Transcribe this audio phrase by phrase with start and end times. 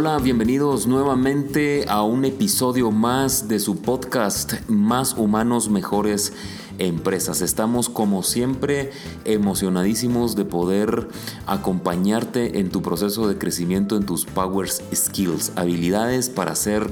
[0.00, 6.34] Hola, bienvenidos nuevamente a un episodio más de su podcast Más Humanos, Mejores
[6.78, 7.40] Empresas.
[7.40, 8.92] Estamos como siempre
[9.24, 11.08] emocionadísimos de poder
[11.48, 16.88] acompañarte en tu proceso de crecimiento en tus Power Skills, habilidades para ser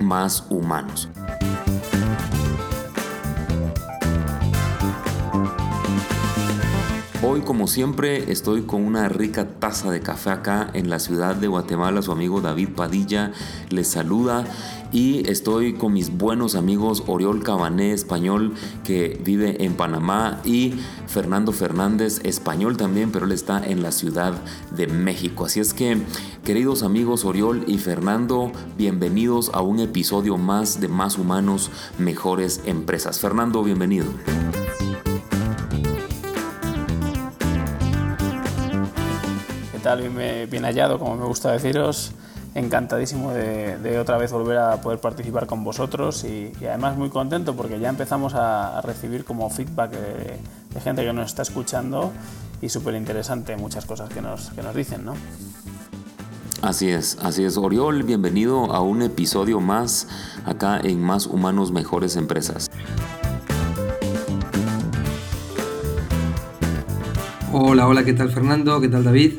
[0.00, 1.08] más humanos.
[7.24, 11.46] Hoy, como siempre, estoy con una rica taza de café acá en la ciudad de
[11.46, 12.02] Guatemala.
[12.02, 13.30] Su amigo David Padilla
[13.70, 14.44] les saluda
[14.90, 20.74] y estoy con mis buenos amigos Oriol Cabané, español, que vive en Panamá, y
[21.06, 24.34] Fernando Fernández, español también, pero él está en la Ciudad
[24.74, 25.44] de México.
[25.44, 25.98] Así es que,
[26.44, 33.20] queridos amigos Oriol y Fernando, bienvenidos a un episodio más de Más Humanos, Mejores Empresas.
[33.20, 34.06] Fernando, bienvenido.
[39.96, 40.46] Tal?
[40.48, 42.12] Bien, hallado, como me gusta deciros.
[42.54, 47.80] Encantadísimo de, otra vez volver a poder participar con vosotros y, además muy contento porque
[47.80, 52.12] ya empezamos a, recibir como feedback de, gente que nos está escuchando
[52.60, 55.14] y súper interesante muchas cosas que nos, que nos dicen, ¿no?
[56.60, 57.56] Así es, así es.
[57.56, 60.06] Oriol, bienvenido a un episodio más
[60.44, 62.70] acá en Más Humanos, Mejores Empresas.
[67.50, 68.80] Hola, hola, ¿qué tal Fernando?
[68.80, 69.32] ¿Qué tal David?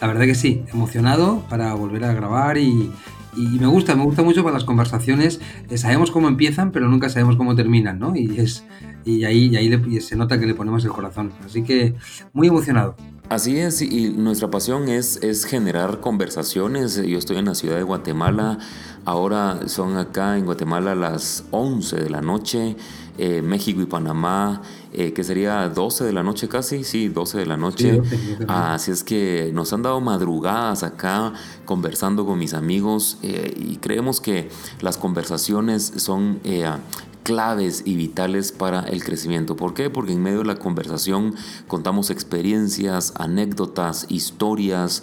[0.00, 2.90] La verdad que sí, emocionado para volver a grabar y,
[3.36, 5.40] me gusta, me gusta mucho para las conversaciones.
[5.68, 8.16] Eh, sabemos cómo empiezan, pero nunca sabemos cómo terminan, ¿no?
[8.16, 8.64] Y, es,
[9.04, 11.32] y ahí, ahí se nota que le ponemos el corazón.
[11.44, 11.94] Así que
[12.32, 12.96] muy emocionado.
[13.28, 16.96] Así es, y nuestra pasión es, es generar conversaciones.
[16.96, 18.58] Yo estoy en la ciudad de Guatemala,
[19.04, 22.76] ahora son acá en Guatemala las 11 de la noche.
[23.18, 27.46] Eh, México y Panamá, eh, que sería 12 de la noche casi, sí, 12 de
[27.46, 28.00] la noche.
[28.48, 31.32] así es que nos han dado madrugadas acá
[31.64, 34.48] conversando con mis amigos eh, y creemos que
[34.80, 36.40] las conversaciones son
[37.22, 39.54] claves y vitales para el crecimiento.
[39.56, 39.90] ¿Por qué?
[39.90, 41.34] Porque en medio de la conversación
[41.68, 45.02] contamos experiencias, anécdotas, historias,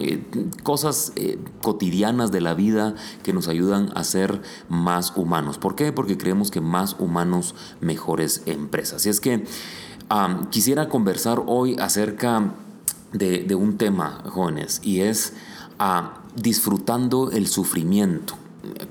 [0.00, 0.22] eh,
[0.62, 5.58] cosas eh, cotidianas de la vida que nos ayudan a ser más humanos.
[5.58, 5.92] ¿Por qué?
[5.92, 9.06] Porque creemos que más humanos, mejores empresas.
[9.06, 9.44] Y es que
[10.50, 12.54] quisiera conversar hoy acerca
[13.12, 15.34] de, un tema, jóvenes, y es
[15.78, 18.41] ah, disfrutando el sufrimiento.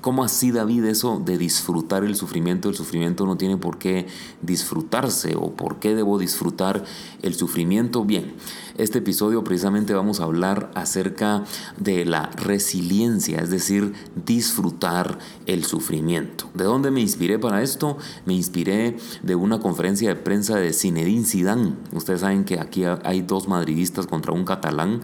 [0.02, 2.68] ¿Cómo así, David, eso de disfrutar el sufrimiento?
[2.68, 4.06] El sufrimiento no tiene por qué
[4.42, 6.84] disfrutarse o por qué debo disfrutar
[7.22, 8.04] el sufrimiento.
[8.04, 8.34] Bien,
[8.76, 11.44] este episodio precisamente vamos a hablar acerca
[11.78, 13.94] de la resiliencia, es decir,
[14.26, 16.50] disfrutar el sufrimiento.
[16.52, 17.96] ¿De dónde me inspiré para esto?
[18.26, 21.74] Me inspiré de una conferencia de prensa de Zinedine Zidane.
[21.92, 25.02] Ustedes saben que aquí hay dos madridistas contra un catalán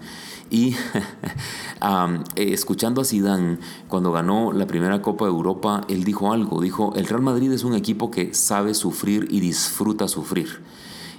[0.50, 0.74] y
[2.36, 6.92] eh, escuchando a Zidane, cuando ganó la primera Copa de Europa, él dijo algo, dijo,
[6.96, 10.60] el Real Madrid es un equipo que sabe sufrir y disfruta sufrir.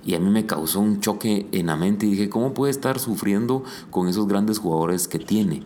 [0.06, 3.00] Y a mí me causó un choque en la mente y dije, ¿cómo puede estar
[3.00, 5.64] sufriendo con esos grandes jugadores que tiene?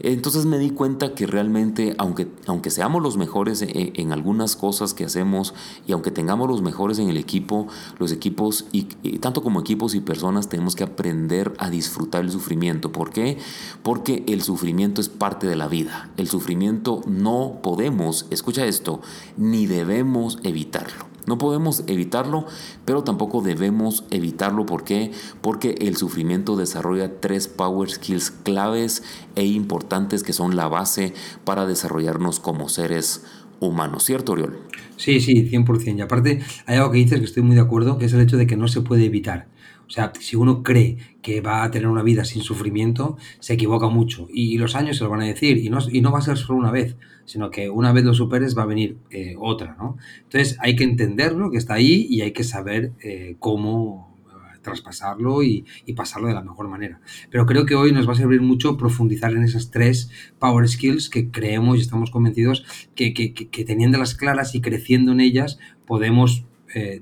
[0.00, 5.04] Entonces me di cuenta que realmente, aunque, aunque seamos los mejores en, algunas cosas que
[5.04, 5.54] hacemos
[5.86, 7.68] y aunque tengamos los mejores en el equipo,
[7.98, 8.84] los equipos, y,
[9.18, 12.92] tanto como equipos y personas, tenemos que aprender a disfrutar el sufrimiento.
[12.92, 13.38] ¿Por qué?
[13.82, 16.10] Porque el sufrimiento es parte de la vida.
[16.16, 19.00] El sufrimiento no podemos, escucha esto,
[19.36, 21.09] ni debemos evitarlo.
[21.26, 22.46] No podemos evitarlo,
[22.84, 24.66] pero tampoco debemos evitarlo.
[24.66, 25.12] ¿Por qué?
[25.40, 29.02] Porque el sufrimiento desarrolla tres power skills claves
[29.36, 31.14] e importantes que son la base
[31.44, 33.24] para desarrollarnos como seres
[33.60, 34.04] humanos.
[34.04, 34.58] ¿Cierto, Oriol?
[34.96, 35.98] Sí, sí, 100%.
[35.98, 38.36] Y aparte, hay algo que dices que estoy muy de acuerdo, que es el hecho
[38.36, 39.48] de que no se puede evitar.
[39.90, 43.88] O sea, si uno cree que va a tener una vida sin sufrimiento, se equivoca
[43.88, 44.28] mucho.
[44.32, 45.58] Y, los años se lo van a decir.
[45.58, 48.14] Y no, y no va a ser solo una vez, sino que una vez lo
[48.14, 49.96] superes va a venir eh, otra, ¿no?
[50.22, 55.42] Entonces hay que entenderlo, que está ahí, y hay que saber eh, cómo eh, traspasarlo
[55.42, 55.64] y,
[55.96, 57.00] pasarlo de la mejor manera.
[57.28, 61.10] Pero creo que hoy nos va a servir mucho profundizar en esas tres power skills
[61.10, 66.44] que creemos y estamos convencidos que, que, que teniéndolas claras y creciendo en ellas podemos,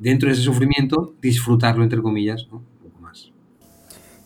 [0.01, 2.63] dentro de ese sufrimiento, disfrutarlo, entre comillas, ¿no?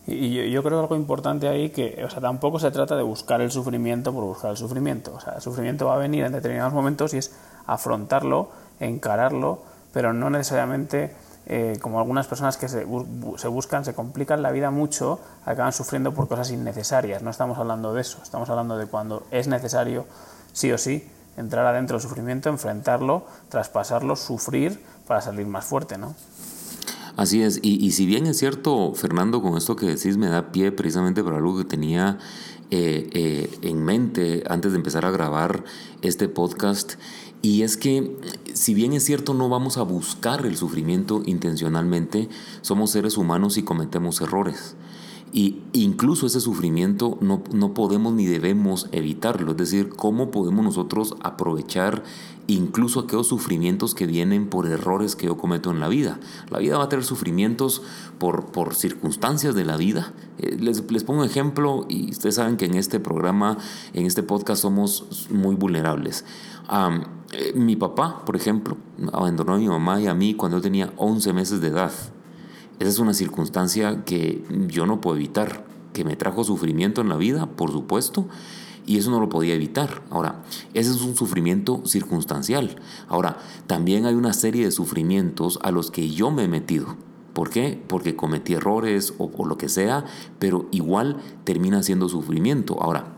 [0.05, 3.51] Y yo, creo algo importante ahí que, o sea, tampoco se trata de buscar el
[3.51, 5.13] sufrimiento por buscar el sufrimiento.
[5.15, 7.33] O sea, el sufrimiento va a venir en determinados momentos y es
[7.67, 8.49] afrontarlo,
[8.81, 9.59] encararlo,
[9.93, 11.15] pero no necesariamente
[11.45, 12.85] eh, como algunas personas que se,
[13.37, 17.21] se, buscan, se complican la vida mucho, acaban sufriendo por cosas innecesarias.
[17.21, 20.05] No estamos hablando de eso, estamos hablando de cuando es necesario,
[20.51, 26.13] sí o sí, entrar adentro del sufrimiento, enfrentarlo, traspasarlo, sufrir para salir más fuerte, ¿no?
[27.15, 30.71] Así es, y, si bien es cierto, Fernando, con esto que decís me da pie
[30.71, 32.17] precisamente para algo que tenía
[32.71, 35.63] eh, eh, en mente antes de empezar a grabar
[36.01, 36.93] este podcast.
[37.43, 38.17] Y es que,
[38.53, 42.29] si bien es cierto, no vamos a buscar el sufrimiento intencionalmente,
[42.61, 44.75] somos seres humanos y cometemos errores.
[45.31, 49.51] Y incluso ese sufrimiento no, no, podemos ni debemos evitarlo.
[49.51, 52.03] Es decir, cómo podemos nosotros aprovechar
[52.47, 56.19] incluso aquellos sufrimientos que vienen por errores que yo cometo en la vida.
[56.49, 57.81] La vida va a tener sufrimientos
[58.19, 60.13] por, por circunstancias de la vida.
[60.39, 63.57] Eh, les, les, pongo un ejemplo y ustedes saben que en este programa,
[63.93, 66.25] en este podcast somos muy vulnerables.
[67.33, 68.77] Eh, mi papá, por ejemplo,
[69.11, 71.91] abandonó a mi mamá y a mí cuando yo tenía 11 meses de edad.
[72.79, 77.17] Esa es una circunstancia que yo no puedo evitar, que me trajo sufrimiento en la
[77.17, 78.27] vida, por supuesto,
[78.85, 80.03] y eso no lo podía evitar.
[80.09, 80.43] Ahora,
[80.73, 82.75] ese es un sufrimiento circunstancial.
[83.07, 83.37] Ahora,
[83.67, 86.95] también hay una serie de sufrimientos a los que yo me he metido.
[87.33, 87.81] ¿Por qué?
[87.87, 90.05] Porque cometí errores o, lo que sea,
[90.37, 92.81] pero igual termina siendo sufrimiento.
[92.81, 93.17] Ahora,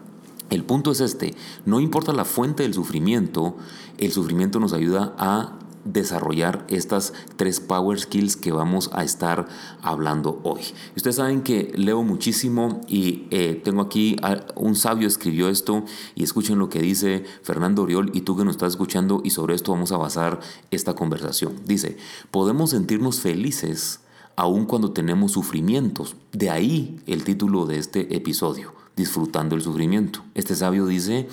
[0.49, 1.35] el punto es este,
[1.65, 3.57] no importa la fuente del sufrimiento,
[3.97, 9.47] el sufrimiento nos ayuda a desarrollar estas tres power skills que vamos a estar
[9.81, 10.61] hablando hoy.
[10.95, 14.17] Ustedes saben que leo muchísimo y eh, tengo aquí
[14.55, 15.85] un sabio escribió esto
[16.15, 19.55] y escuchen lo que dice Fernando Oriol y tú que nos estás escuchando y sobre
[19.55, 20.39] esto vamos a basar
[20.71, 21.53] esta conversación.
[21.65, 21.97] Dice,
[22.31, 24.01] podemos sentirnos felices
[24.35, 26.15] aun cuando tenemos sufrimientos.
[26.31, 30.23] De ahí el título de este episodio, disfrutando el sufrimiento.
[30.33, 31.27] Este sabio dice,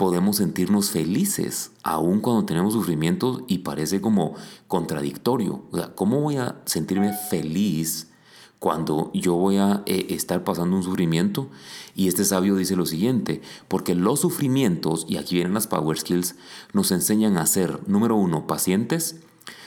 [0.00, 4.34] podemos sentirnos felices aun cuando tenemos sufrimientos y parece como
[4.66, 5.66] contradictorio.
[5.70, 8.08] O sea, ¿cómo voy a sentirme feliz
[8.58, 11.50] cuando yo voy a eh, estar pasando un sufrimiento?
[11.94, 16.34] Y este sabio dice lo siguiente, porque los sufrimientos, y aquí vienen las Power Skills,
[16.72, 19.16] nos enseñan a ser, número uno, pacientes,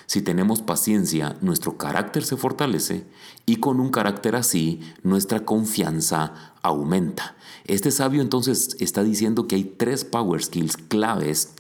[0.06, 3.06] si tenemos paciencia, nuestro carácter se fortalece
[3.46, 7.36] y con un carácter así, nuestra confianza aumenta.
[7.66, 11.54] Este sabio entonces está diciendo que hay tres power skills claves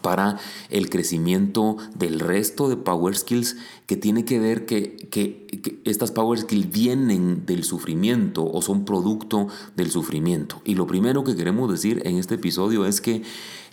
[0.00, 0.38] para
[0.70, 3.56] el crecimiento del resto de power skills
[3.86, 9.48] que tiene que ver que, que, estas power skills vienen del sufrimiento o son producto
[9.76, 10.62] del sufrimiento.
[10.64, 13.22] Y lo primero que queremos decir en este episodio es que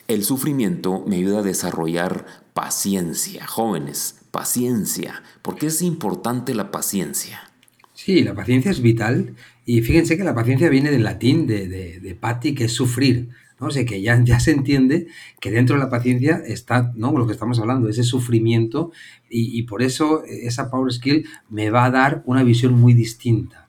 [0.07, 3.45] el sufrimiento me ayuda a desarrollar paciencia.
[3.47, 5.23] Jóvenes, paciencia.
[5.41, 7.51] ¿Por qué es importante la paciencia?
[7.93, 9.35] Sí, la paciencia es vital.
[9.65, 13.29] Y fíjense que la paciencia viene del latín de, de, pati, que es sufrir.
[13.59, 13.67] ¿no?
[13.67, 15.07] O sea, que ya, ya se entiende
[15.39, 17.17] que dentro de la paciencia está ¿no?
[17.17, 18.91] lo que estamos hablando, ese sufrimiento.
[19.29, 23.67] Y, por eso esa power skill me va a dar una visión muy distinta.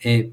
[0.00, 0.32] Eh,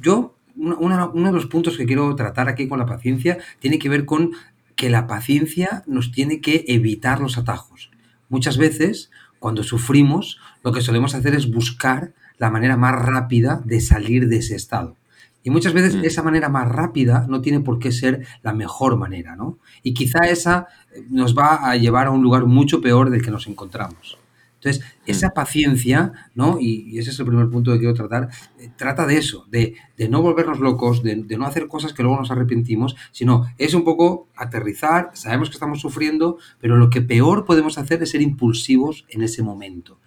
[0.00, 4.04] yo, uno de los puntos que quiero tratar aquí con la paciencia tiene que ver
[4.04, 4.32] con
[4.80, 7.90] que la paciencia nos tiene que evitar los atajos.
[8.30, 13.82] Muchas veces, cuando sufrimos, lo que solemos hacer es buscar la manera más rápida de
[13.82, 14.96] salir de ese estado.
[15.44, 16.04] Y muchas veces mm.
[16.06, 19.58] esa manera más rápida no tiene por qué ser la mejor manera, ¿no?
[19.82, 20.68] Y quizá esa
[21.10, 24.16] nos va a llevar a un lugar mucho peor del que nos encontramos.
[24.62, 25.34] Entonces, esa mm.
[25.34, 26.58] paciencia, ¿no?
[26.60, 28.28] Y, ese es el primer punto que quiero tratar,
[28.58, 29.74] eh, trata de eso, de,
[30.10, 34.28] no volvernos locos, de, no hacer cosas que luego nos arrepentimos, sino es un poco
[34.36, 39.22] aterrizar, sabemos que estamos sufriendo, pero lo que peor podemos hacer es ser impulsivos en
[39.22, 39.98] ese momento.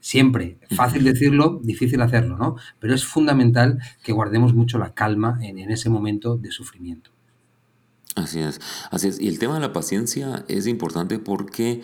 [0.00, 2.56] Siempre, fácil decirlo, difícil hacerlo, ¿no?
[2.78, 7.10] Pero es fundamental que guardemos mucho la calma en, en ese momento de sufrimiento.
[8.16, 9.20] Así es, así es.
[9.20, 11.82] Y el tema de la paciencia es importante porque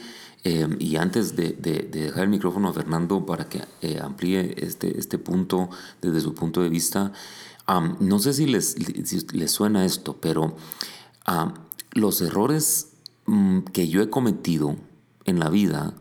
[0.49, 1.55] Em, y antes de,
[1.91, 6.63] dejar el micrófono a Fernando para que eh, amplíe este, este punto desde su punto
[6.63, 7.11] de vista,
[7.99, 8.77] no sé si les,
[9.35, 10.55] les, suena esto, pero
[11.91, 12.93] los errores
[13.25, 14.77] mm, que yo he cometido
[15.25, 15.95] en la vida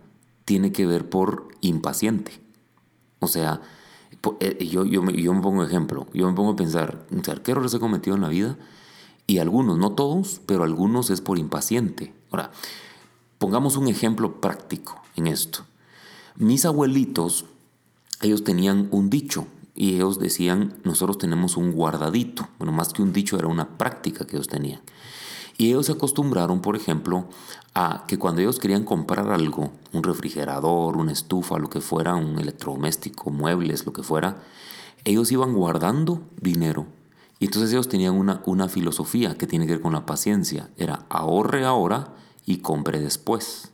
[0.43, 2.39] tiene que ver por impaciente.
[3.17, 3.61] O sea,
[4.41, 7.07] eh, yo, yo, yo me pongo ejemplo, yo me pongo a pensar,
[7.43, 8.59] ¿qué errores he cometido en la vida?
[9.27, 12.13] Y algunos, no todos, pero algunos es por impaciente.
[12.31, 12.51] Ahora,
[13.37, 15.65] Pongamos un ejemplo práctico en esto.
[16.37, 17.45] Mis abuelitos,
[18.21, 22.47] ellos tenían un dicho y ellos decían, nosotros tenemos un guardadito.
[22.57, 24.81] Bueno, más que un dicho, era una práctica que ellos tenían.
[25.57, 27.27] Y ellos se acostumbraron, por ejemplo,
[27.73, 32.39] a que cuando ellos querían comprar algo, un refrigerador, una estufa, lo que fuera, un
[32.39, 34.41] electrodoméstico, muebles, lo que fuera,
[35.03, 36.87] ellos iban guardando dinero.
[37.39, 40.69] Y entonces ellos tenían una, una filosofía que tiene que ver con la paciencia.
[40.77, 42.13] Era ahorre ahora
[42.45, 43.71] y compre después.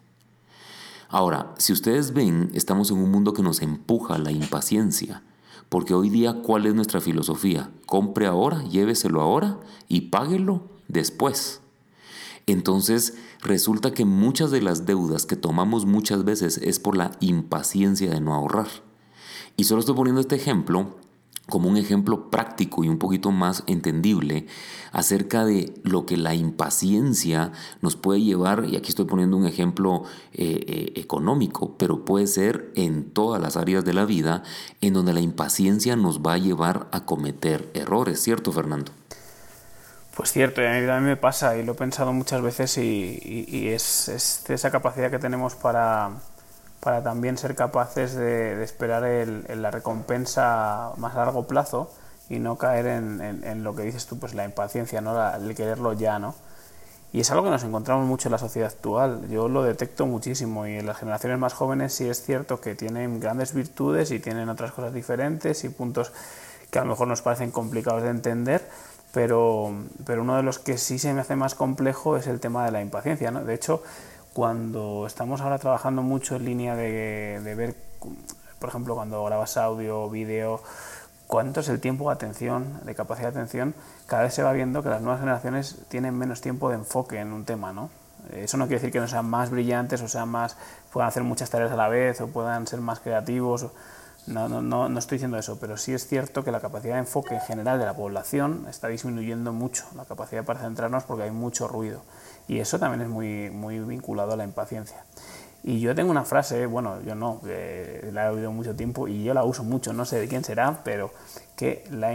[1.09, 5.23] Ahora, si ustedes ven, estamos en un mundo que nos empuja la impaciencia,
[5.67, 7.69] porque hoy día, ¿cuál es nuestra filosofía?
[7.85, 11.61] Compre ahora, lléveselo ahora y páguelo después.
[12.47, 18.09] Entonces, resulta que muchas de las deudas que tomamos muchas veces es por la impaciencia
[18.09, 18.67] de no ahorrar.
[19.57, 20.97] Y solo estoy poniendo este ejemplo
[21.47, 24.47] como un ejemplo práctico y un poquito más entendible
[24.91, 30.03] acerca de lo que la impaciencia nos puede llevar, y aquí estoy poniendo un ejemplo
[30.33, 34.43] eh, eh, económico, pero puede ser en todas las áreas de la vida
[34.81, 38.91] en donde la impaciencia nos va a llevar a cometer errores, ¿cierto Fernando?
[40.15, 44.09] Pues cierto, a mí también me pasa y lo he pensado muchas veces y, es,
[44.09, 46.11] esa capacidad que tenemos para,
[46.81, 51.89] para también ser capaces de, esperar la recompensa más largo plazo
[52.27, 55.15] y no caer en, lo que dices tú, pues la impaciencia, ¿no?
[55.35, 56.35] el quererlo ya, ¿no?
[57.13, 59.27] Y es algo que nos encontramos mucho en la sociedad actual.
[59.29, 63.19] Yo lo detecto muchísimo y en las generaciones más jóvenes sí es cierto que tienen
[63.19, 66.13] grandes virtudes y tienen otras cosas diferentes y puntos
[66.69, 68.65] que a lo mejor nos parecen complicados de entender,
[69.13, 69.73] pero,
[70.05, 72.71] pero uno de los que sí se me hace más complejo es el tema de
[72.71, 73.29] la impaciencia.
[73.29, 73.43] ¿no?
[73.43, 73.83] De hecho,
[74.33, 77.75] cuando estamos ahora trabajando mucho en línea de, ver,
[78.59, 80.61] por ejemplo, cuando grabas audio, vídeo,
[81.27, 83.75] cuánto es el tiempo de atención, de capacidad de atención,
[84.07, 87.33] cada vez se va viendo que las nuevas generaciones tienen menos tiempo de enfoque en
[87.33, 87.89] un tema, ¿no?
[88.31, 90.55] Eso no quiere decir que no sean más brillantes o sean más,
[90.93, 93.67] puedan hacer muchas tareas a la vez o puedan ser más creativos.
[94.27, 96.99] No, no, no, no estoy diciendo eso, pero sí es cierto que la capacidad de
[96.99, 101.31] enfoque en general de la población está disminuyendo mucho, la capacidad para centrarnos porque hay
[101.31, 102.03] mucho ruido.
[102.47, 105.03] Y eso también es muy, muy vinculado a la impaciencia.
[105.63, 109.33] Y yo tengo una frase, bueno, yo no, la he oído mucho tiempo y yo
[109.33, 111.11] la uso mucho, no sé de quién será, pero
[111.55, 112.11] que la,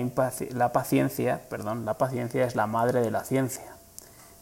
[0.51, 3.77] la paciencia, perdón, la paciencia es la madre de la ciencia.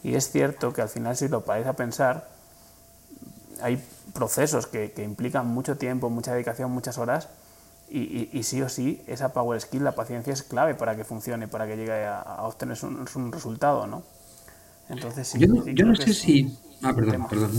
[0.03, 2.27] Y es cierto que al final si lo paráis a pensar,
[3.61, 7.29] hay procesos que, que implican mucho tiempo, mucha dedicación, muchas horas,
[7.89, 11.47] y, y, sí o sí, esa power skill, la paciencia es clave para que funcione,
[11.47, 14.03] para que llegue a, obtener un, resultado, ¿no?
[14.89, 17.51] Entonces, sí, yo no, yo no sé si Ah, perdón, perdón,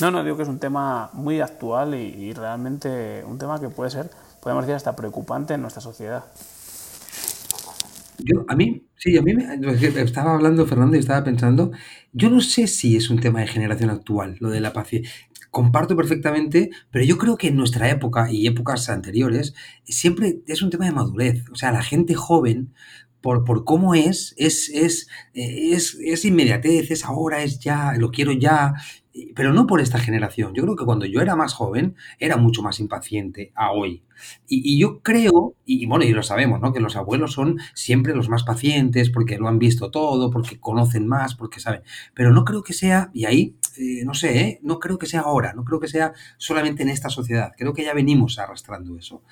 [0.00, 3.90] No, no, digo que es un tema muy actual y, realmente un tema que puede
[3.90, 6.24] ser, podemos decir, hasta preocupante en nuestra sociedad.
[8.18, 9.44] Yo, a mí, sí, a mí me,
[10.00, 11.72] estaba hablando Fernando y estaba pensando,
[12.12, 15.12] yo no sé si es un tema de generación actual, lo de la paciencia.
[15.50, 19.54] Comparto perfectamente, pero yo creo que en nuestra época y épocas anteriores
[19.84, 21.44] siempre es un tema de madurez.
[21.52, 22.72] O sea, la gente joven
[23.24, 28.32] por, por cómo es, es, es, es, es inmediatez, es ahora, es ya, lo quiero
[28.32, 28.74] ya,
[29.34, 30.52] pero no por esta generación.
[30.52, 34.02] Yo creo que cuando yo era más joven era mucho más impaciente a hoy.
[34.46, 36.74] Y, yo creo, y bueno, y lo sabemos, ¿no?
[36.74, 41.06] Que los abuelos son siempre los más pacientes porque lo han visto todo, porque conocen
[41.06, 41.80] más, porque saben.
[42.12, 44.60] Pero no creo que sea, y ahí, eh, no sé, ¿eh?
[44.62, 47.52] no creo que sea ahora, no creo que sea solamente en esta sociedad.
[47.56, 49.22] Creo que ya venimos arrastrando eso.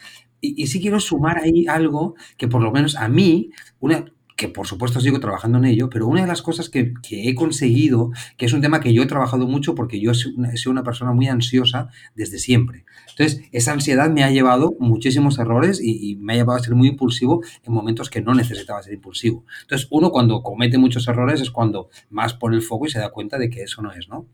[0.44, 4.04] Y, sí quiero sumar ahí algo que por lo menos a mí, una,
[4.36, 7.34] que por supuesto sigo trabajando en ello, pero una de las cosas que, que, he
[7.36, 10.82] conseguido, que es un tema que yo he trabajado mucho porque yo he sido una
[10.82, 12.84] persona muy ansiosa desde siempre.
[13.10, 16.74] Entonces, esa ansiedad me ha llevado muchísimos errores y, y, me ha llevado a ser
[16.74, 19.44] muy impulsivo en momentos que no necesitaba ser impulsivo.
[19.62, 23.10] Entonces, uno cuando comete muchos errores es cuando más pone el foco y se da
[23.10, 24.26] cuenta de que eso no es, ¿no?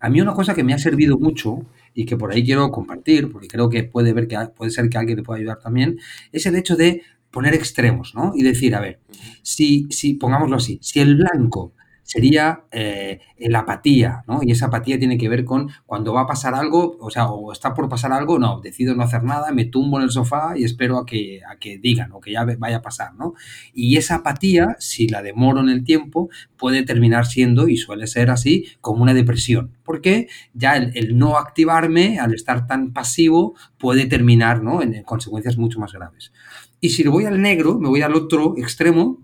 [0.00, 3.30] A mí una cosa que me ha servido mucho y que por ahí quiero compartir,
[3.30, 5.98] porque creo que puede, ver que puede ser que alguien le pueda ayudar también,
[6.32, 8.32] es el hecho de poner extremos, ¿no?
[8.34, 8.98] Y decir, a ver,
[9.42, 11.74] si, si pongámoslo así, si el blanco
[12.10, 14.24] sería eh, la apatía.
[14.42, 17.52] Y esa apatía tiene que ver con cuando va a pasar algo, o sea, o
[17.52, 20.64] está por pasar algo, no, decido no hacer nada, me tumbo en el sofá y
[20.64, 23.34] espero a que, a que digan o que ya vaya a pasar, ¿no?
[23.72, 28.30] Y esa apatía, si la demoro en el tiempo, puede terminar siendo, y suele ser
[28.30, 29.76] así, como una depresión.
[29.84, 34.82] Porque ya el, no activarme, al estar tan pasivo, puede terminar, ¿no?
[34.82, 36.32] En, en consecuencias mucho más graves.
[36.80, 39.20] Y si voy al negro, me voy al otro extremo,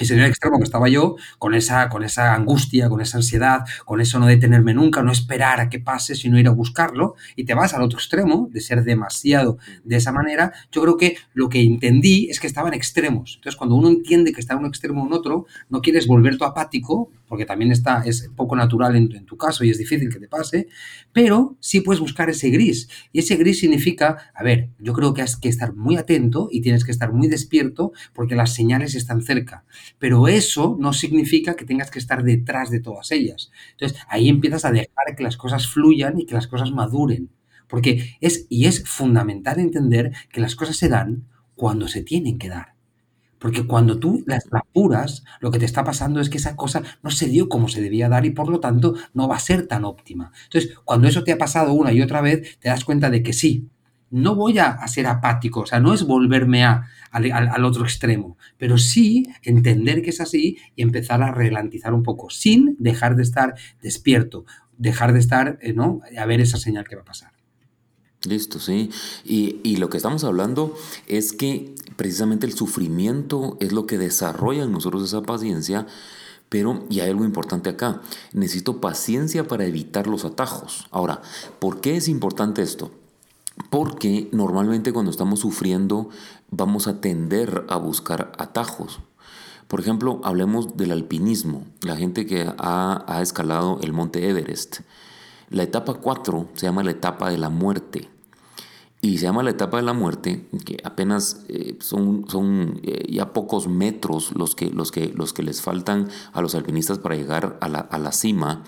[0.00, 3.66] que sería el extremo que estaba yo, con esa, con esa angustia, con esa ansiedad,
[3.84, 7.44] con eso no detenerme nunca, no esperar a que pase, sino ir a buscarlo, y
[7.44, 11.50] te vas al otro extremo, de ser demasiado de esa manera, yo creo que lo
[11.50, 13.34] que entendí es que estaban extremos.
[13.36, 16.46] Entonces, cuando uno entiende que está en un extremo o en otro, no quieres volverte
[16.46, 20.18] apático, porque también está, es poco natural en, en tu caso y es difícil que
[20.18, 20.68] te pase,
[21.12, 22.88] pero sí puedes buscar ese gris.
[23.12, 26.62] Y ese gris significa, a ver, yo creo que has que estar muy atento y
[26.62, 29.64] tienes que estar muy despierto porque las señales están cerca
[29.98, 33.50] pero eso no significa que tengas que estar detrás de todas ellas.
[33.72, 37.30] Entonces, ahí empiezas a dejar que las cosas fluyan y que las cosas maduren.
[37.68, 42.48] Porque es, y es fundamental entender que las cosas se dan cuando se tienen que
[42.48, 42.74] dar.
[43.38, 47.10] Porque cuando tú las apuras, lo que te está pasando es que esa cosa no
[47.10, 49.84] se dio como se debía dar y por lo tanto no va a ser tan
[49.84, 50.30] óptima.
[50.44, 53.32] Entonces, cuando eso te ha pasado una y otra vez, te das cuenta de que
[53.32, 53.70] sí,
[54.10, 58.36] no voy a, ser apático, o sea, no es volverme a, al, al, otro extremo,
[58.58, 63.22] pero sí entender que es así y empezar a relantizar un poco, sin dejar de
[63.22, 64.44] estar despierto,
[64.76, 66.00] dejar de estar, eh, ¿no?
[66.18, 67.32] A ver esa señal que va a pasar.
[68.28, 68.90] Listo, sí.
[69.24, 70.76] Y, y, lo que estamos hablando
[71.06, 75.86] es que precisamente el sufrimiento es lo que desarrolla en nosotros esa paciencia,
[76.50, 78.02] pero, y hay algo importante acá,
[78.32, 80.86] necesito paciencia para evitar los atajos.
[80.90, 81.22] Ahora,
[81.60, 82.90] ¿por qué es importante esto?
[83.68, 86.08] Porque normalmente cuando estamos sufriendo
[86.50, 89.00] vamos a tender a buscar atajos.
[89.68, 94.80] Por ejemplo, hablemos del alpinismo, la gente que ha, ha escalado el monte Everest.
[95.48, 98.08] La etapa 4 se llama la etapa de la muerte.
[99.02, 103.32] Y se llama la etapa de la muerte, que apenas eh, son, son eh, ya
[103.32, 107.56] pocos metros los que, los, que, los que les faltan a los alpinistas para llegar
[107.60, 108.62] a la, a la cima.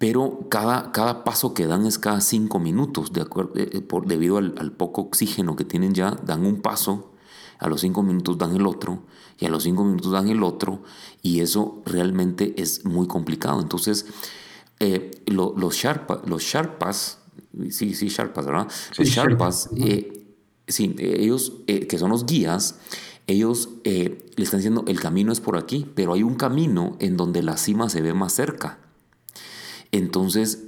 [0.00, 4.38] Pero cada, cada, paso que dan es cada cinco minutos, de acuerdo, eh, por, debido
[4.38, 7.12] al, al, poco oxígeno que tienen ya, dan un paso,
[7.58, 9.02] a los cinco minutos dan el otro,
[9.38, 10.82] y a los cinco minutos dan el otro,
[11.20, 13.60] y eso realmente es muy complicado.
[13.60, 14.06] Entonces,
[14.82, 17.18] eh, los, Sharpa, los Sharpas,
[17.68, 18.66] sí, sí, Sharpas, ¿verdad?
[18.96, 20.34] los Sharpas, eh,
[20.66, 22.78] sí, ellos, eh, que son los guías,
[23.26, 27.42] ellos le están diciendo, el camino es por aquí, pero hay un camino en donde
[27.42, 28.78] la cima se ve más cerca.
[29.92, 30.64] Entonces,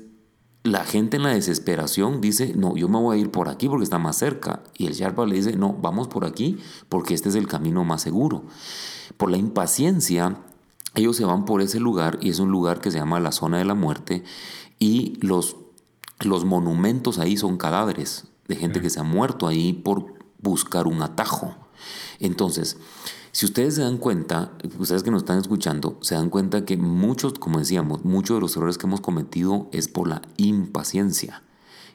[0.65, 3.85] la gente en la desesperación dice, no, yo me voy a ir por aquí porque
[3.85, 4.63] está más cerca.
[4.77, 8.03] Y el Sharpa le dice, no, vamos por aquí porque este es el camino más
[8.03, 8.45] seguro.
[9.17, 10.37] Por la impaciencia,
[10.95, 13.59] ellos se van por ese lugar y es un lugar que se llama la zona
[13.59, 14.23] de la muerte
[14.79, 15.57] y los,
[16.21, 21.03] los monumentos ahí son cadáveres de gente que se ha muerto ahí por buscar un
[21.03, 21.57] atajo.
[22.19, 22.79] Entonces,
[23.33, 27.33] si ustedes se dan cuenta, ustedes que nos están escuchando, se dan cuenta que muchos,
[27.33, 31.43] como decíamos, muchos de los errores que hemos cometido es por la impaciencia.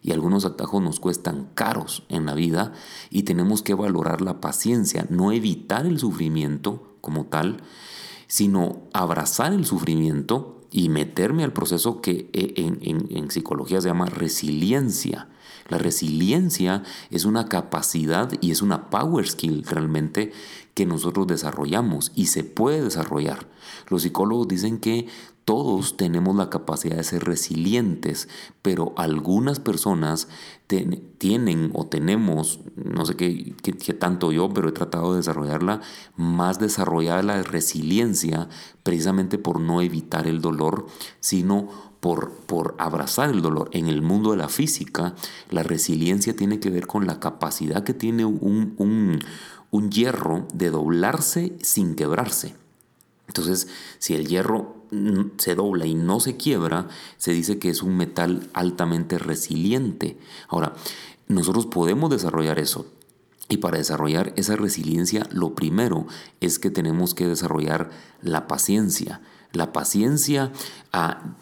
[0.01, 2.73] Y algunos atajos nos cuestan caros en la vida
[3.11, 7.61] y tenemos que valorar la paciencia, no evitar el sufrimiento como tal,
[8.25, 15.29] sino abrazar el sufrimiento y meterme al proceso que eh, en, psicología se llama resiliencia.
[15.69, 20.31] La resiliencia es una capacidad y es una power skill realmente
[20.73, 23.47] que nosotros desarrollamos y se puede desarrollar.
[23.89, 25.07] Los psicólogos dicen que
[25.47, 28.27] todos tenemos la capacidad de ser resilientes,
[28.61, 30.27] pero algunas personas
[30.67, 33.55] tienen o tenemos, no sé qué,
[33.97, 35.79] tanto yo, pero he tratado de desarrollarla,
[36.17, 38.49] más desarrollada la resiliencia
[38.83, 40.87] precisamente por no evitar el dolor,
[41.21, 41.69] sino
[42.01, 43.69] por, por, abrazar el dolor.
[43.71, 45.15] En el mundo de la física,
[45.49, 49.19] la resiliencia tiene que ver con la capacidad que tiene un, un,
[49.71, 52.53] un hierro de doblarse sin quebrarse.
[53.27, 54.76] Entonces, si el hierro
[55.37, 60.17] se dobla y no se quiebra, se dice que es un metal altamente resiliente.
[60.47, 60.73] Ahora,
[61.27, 62.85] nosotros podemos desarrollar eso.
[63.49, 66.05] Y para desarrollar esa resiliencia, lo primero
[66.41, 67.89] es que tenemos que desarrollar
[68.21, 69.21] la paciencia.
[69.53, 70.51] La paciencia,
[70.91, 71.35] ah,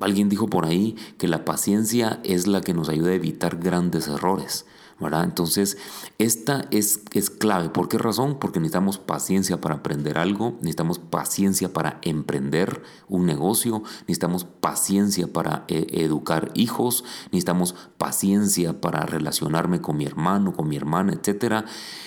[0.00, 4.08] alguien dijo por ahí que la paciencia es la que nos ayuda a evitar grandes
[4.08, 4.66] errores.
[5.00, 5.78] Entonces,
[6.18, 7.68] esta es, es clave.
[7.68, 8.38] ¿Por qué razón?
[8.40, 15.64] Porque necesitamos paciencia para aprender algo, necesitamos paciencia para emprender un negocio, necesitamos paciencia para
[15.68, 21.64] eh, educar hijos, necesitamos paciencia para relacionarme con mi hermano, con mi hermana, etc.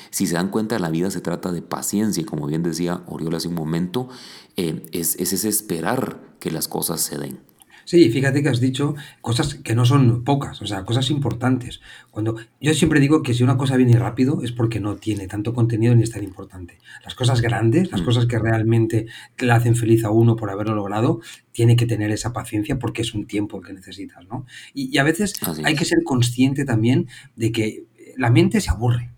[0.10, 3.48] Si se dan cuenta, la vida se trata de paciencia, como bien decía Oriol hace
[3.48, 4.10] un momento,
[4.58, 7.51] eh, es, es esperar que las cosas se den.
[7.86, 11.82] Sí, fíjate que has dicho cosas que no son pocas, o sea, cosas importantes.
[12.10, 15.54] Cuando yo siempre digo que si una cosa viene rápido es porque no tiene tanto
[15.54, 16.78] contenido ni es tan importante.
[17.04, 18.06] Las cosas grandes, las mm.
[18.06, 19.08] cosas que realmente
[19.40, 21.20] le hacen feliz a uno por haberlo logrado,
[21.52, 24.46] tiene que tener esa paciencia porque es un tiempo que necesitas, ¿no?
[24.74, 27.86] Y, a veces hay que ser consciente también de que
[28.18, 29.10] la mente se aburre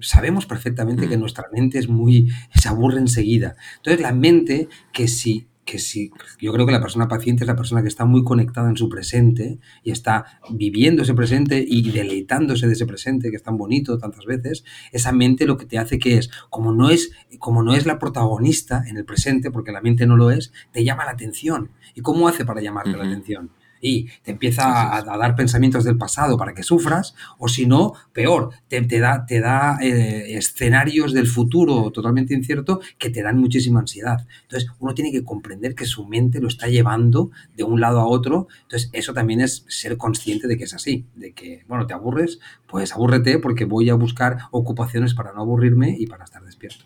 [0.00, 1.20] sabemos perfectamente que mm.
[1.20, 3.56] nuestra mente es muy se aburre enseguida.
[3.76, 7.56] Entonces la mente que si que sí, yo creo que la persona paciente es la
[7.56, 12.66] persona que está muy conectada en su presente y está viviendo ese presente y deleitándose
[12.66, 15.98] de ese presente que es tan bonito tantas veces, esa mente lo que te hace
[15.98, 19.80] que es, como no es, como no es la protagonista en el presente, porque la
[19.80, 21.70] mente no lo es, te llama la atención.
[21.94, 23.50] ¿Y cómo hace para llamarte la atención?
[23.82, 28.50] Y te empieza a, dar pensamientos del pasado para que sufras, o si no, peor,
[28.68, 34.24] te, da, te da eh, escenarios del futuro totalmente incierto que te dan muchísima ansiedad.
[34.42, 38.06] Entonces, uno tiene que comprender que su mente lo está llevando de un lado a
[38.06, 38.46] otro.
[38.62, 42.38] Entonces, eso también es ser consciente de que es así, de que, bueno, te aburres,
[42.68, 46.84] pues abúrrete porque voy a buscar ocupaciones para no aburrirme y para estar despierto.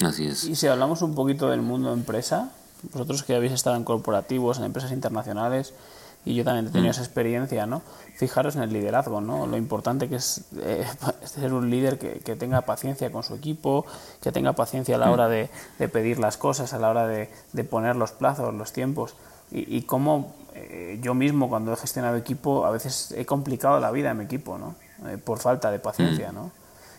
[0.00, 0.44] Así es.
[0.44, 2.52] Y si hablamos un poquito del mundo empresa,
[2.92, 5.72] vosotros que habéis estado en corporativos, en empresas internacionales,
[6.24, 6.90] y yo también he tenido mm.
[6.90, 7.82] esa experiencia, ¿no?
[8.16, 9.46] Fijaros en el liderazgo, ¿no?
[9.46, 10.86] Lo importante que es eh,
[11.24, 13.84] ser un líder que, que, tenga paciencia con su equipo,
[14.22, 15.12] que tenga paciencia a la mm.
[15.12, 18.72] hora de, de pedir las cosas, a la hora de, de, poner los plazos, los
[18.72, 19.14] tiempos,
[19.50, 23.90] y, y cómo eh, yo mismo cuando he gestionado equipo, a veces he complicado la
[23.90, 24.76] vida en mi equipo, ¿no?
[25.08, 26.34] Eh, por falta de paciencia, mm.
[26.34, 26.52] ¿no?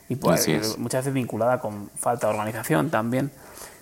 [0.08, 3.32] Y pues, muchas veces vinculada con falta de organización también.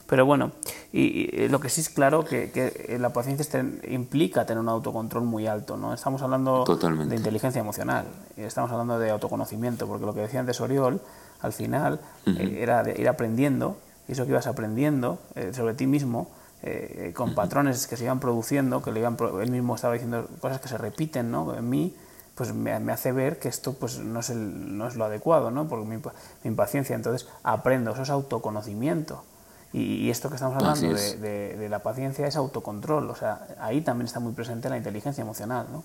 [0.07, 0.51] Pero bueno,
[0.91, 5.47] y, lo que sí es claro que, que la paciencia implica tener un autocontrol muy
[5.47, 5.93] alto, ¿no?
[5.93, 8.05] Estamos hablando de inteligencia emocional,
[8.37, 11.01] estamos hablando de autoconocimiento, porque lo que decía antes Oriol,
[11.41, 15.19] al final, era de ir aprendiendo, y eso que ibas aprendiendo
[15.53, 16.29] sobre ti mismo,
[16.65, 20.61] eh, con patrones que se iban produciendo, que le iban, él mismo estaba diciendo cosas
[20.61, 21.53] que se repiten ¿no?
[21.53, 21.93] en mí,
[22.35, 25.67] pues me, hace ver que esto pues no es, el, no es lo adecuado, ¿no?
[25.67, 25.99] por mi,
[26.45, 26.95] impaciencia.
[26.95, 29.25] Entonces aprendo, eso es autoconocimiento.
[29.73, 34.05] Y, esto que estamos hablando de, de, la paciencia es autocontrol, o sea, ahí también
[34.05, 35.65] está muy presente la inteligencia emocional.
[35.71, 35.83] ¿no?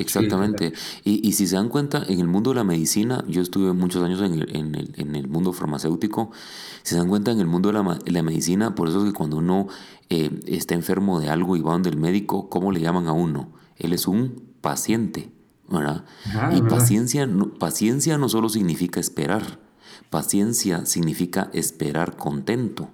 [0.00, 0.72] Exactamente.
[1.04, 4.02] Y, y, si se dan cuenta, en el mundo de la medicina, yo estuve muchos
[4.02, 6.30] años en el, en el, en el mundo farmacéutico,
[6.82, 9.16] si se dan cuenta, en el mundo de la, la medicina, por eso es que
[9.16, 9.68] cuando uno
[10.08, 13.52] eh, está enfermo de algo y va donde el médico, ¿cómo le llaman a uno?
[13.76, 15.30] Él es un paciente,
[15.68, 16.04] ¿verdad?
[16.34, 19.58] Ah, y Paciencia, no, paciencia no solo significa esperar,
[20.10, 22.90] paciencia significa esperar contento.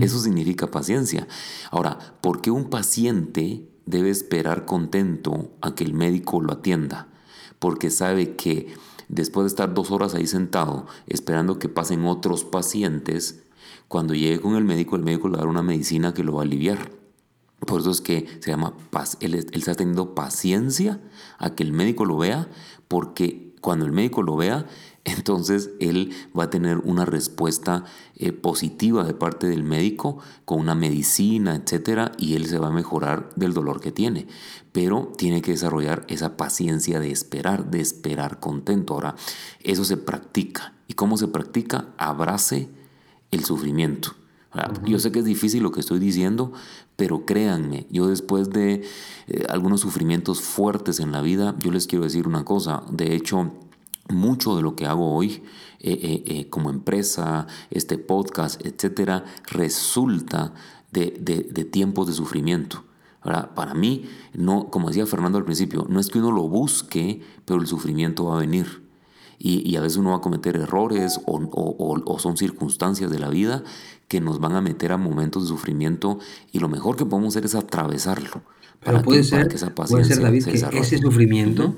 [0.00, 1.26] Eso significa paciencia.
[1.70, 7.08] Ahora, ¿por qué un paciente debe esperar contento a que el médico lo atienda,
[7.58, 8.72] porque sabe que
[9.08, 13.42] después de estar dos horas ahí sentado esperando que pasen otros pacientes,
[13.88, 16.34] cuando llegue con el médico, el médico le va a dar una medicina que lo
[16.34, 16.92] va a aliviar.
[17.66, 19.18] Por eso es que se llama paz.
[19.20, 21.00] Él, él está teniendo paciencia
[21.38, 22.48] a que el médico lo vea,
[22.86, 24.66] porque cuando el médico lo vea,
[25.16, 27.84] entonces él va a tener una respuesta
[28.16, 32.72] eh, positiva de parte del médico con una medicina, etcétera, y él se va a
[32.72, 34.26] mejorar del dolor que tiene.
[34.72, 38.94] Pero tiene que desarrollar esa paciencia de esperar, de esperar contento.
[38.94, 39.16] Ahora,
[39.62, 40.74] eso se practica.
[40.86, 41.88] ¿Y cómo se practica?
[41.96, 42.68] Abrace
[43.30, 44.14] el sufrimiento.
[44.84, 46.52] Yo sé que es difícil lo que estoy diciendo,
[46.96, 48.82] pero créanme, yo después de
[49.28, 52.82] eh, algunos sufrimientos fuertes en la vida, yo les quiero decir una cosa.
[52.90, 53.52] De hecho,
[54.12, 55.42] mucho de lo que hago hoy
[55.82, 60.52] eh, eh, eh, como empresa, este podcast, etcétera, resulta
[60.92, 61.10] de,
[61.70, 62.84] tiempos de sufrimiento.
[63.22, 67.22] Ahora, para mí, no, como decía Fernando al principio, no es que uno lo busque,
[67.46, 68.82] pero el sufrimiento va a venir.
[69.38, 73.64] Y, a veces uno va a cometer errores o, son circunstancias de la vida
[74.06, 76.18] que nos van a meter a momentos de sufrimiento
[76.52, 78.42] y lo mejor que podemos hacer es atravesarlo.
[78.84, 81.74] Pero puede, ser, que esa puede ser, David, que ese sufrimiento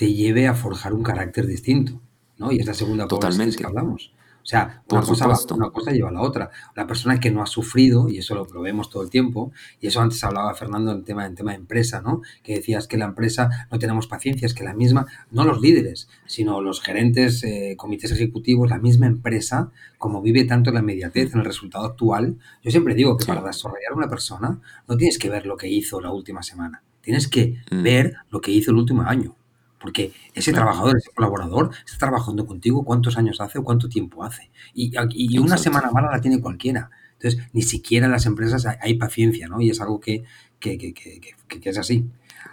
[0.00, 2.00] te lleve a forjar un carácter distinto,
[2.38, 2.50] ¿no?
[2.52, 4.14] Y es la segunda cosa que hablamos.
[4.42, 6.48] O sea, una cosa, una cosa, lleva a la otra.
[6.74, 10.00] La persona que no ha sufrido, y eso lo, vemos todo el tiempo, y eso
[10.00, 12.22] antes hablaba Fernando en tema, en tema de empresa, ¿no?
[12.42, 16.08] Que decías que la empresa no tenemos paciencia, es que la misma, no los líderes,
[16.24, 21.34] sino los gerentes, eh, comités ejecutivos, la misma empresa, como vive tanto en la inmediatez,
[21.34, 25.28] en el resultado actual, yo siempre digo que para desarrollar una persona no tienes que
[25.28, 27.82] ver lo que hizo la última semana, tienes que mm.
[27.82, 29.36] ver lo que hizo el último año.
[29.80, 34.50] Porque ese trabajador, ese colaborador, está trabajando contigo cuántos años hace o cuánto tiempo hace.
[34.74, 36.90] Y, y una semana mala la tiene cualquiera.
[37.14, 39.60] Entonces, ni siquiera en las empresas hay, paciencia, ¿no?
[39.60, 40.24] Y es algo que,
[40.58, 42.04] que, que, que es así.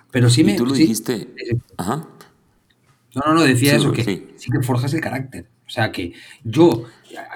[0.10, 0.56] Pero sí me...
[0.56, 1.28] tú lo dijiste...
[1.76, 2.08] Ajá.
[3.14, 5.48] No, no, no, decía eso, que sí que forjas el carácter.
[5.68, 6.14] O sea que
[6.46, 6.86] yo,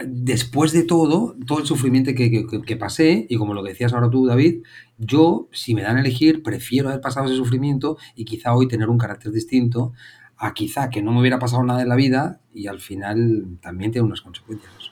[0.05, 4.63] después de todo, todo el sufrimiento que, pasé, y como lo decías ahora tú, David,
[4.97, 8.89] yo, si me dan a elegir, prefiero haber pasado ese sufrimiento y quizá hoy tener
[8.89, 9.93] un carácter distinto
[10.37, 13.91] a quizá que no me hubiera pasado nada en la vida y al final también
[13.91, 14.90] tiene unas consecuencias.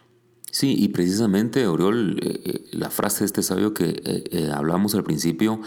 [0.52, 5.04] Sí, y precisamente, Oriol, eh, eh, la frase de este sabio que eh, hablamos al
[5.04, 5.62] principio,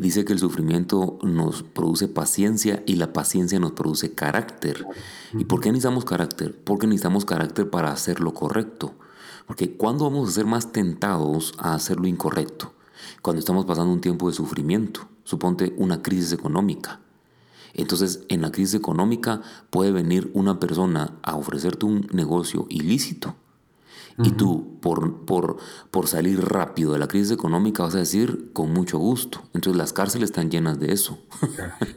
[0.00, 4.86] dice que el sufrimiento nos produce paciencia y la paciencia nos produce carácter.
[5.34, 6.58] ¿Y por qué necesitamos carácter?
[6.64, 8.94] Porque necesitamos carácter para hacer lo correcto.
[9.46, 12.72] Porque ¿cuándo vamos a ser más tentados a hacer lo incorrecto?
[13.22, 17.00] Cuando estamos pasando un tiempo de sufrimiento, suponte una crisis económica.
[17.74, 23.36] Entonces, en la crisis económica puede venir una persona a ofrecerte un negocio ilícito
[24.18, 25.58] y tú, por, por,
[25.90, 29.42] por salir rápido de la crisis económica, vas a decir con mucho gusto.
[29.52, 31.18] Entonces las cárceles están llenas de eso.